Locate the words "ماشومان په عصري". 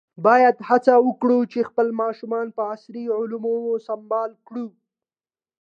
2.01-3.03